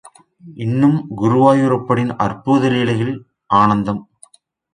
[0.55, 3.13] இன்னும் குருவாயூரப்பனின் அற்புத லீலைகள்
[3.53, 4.01] அனந்தம்.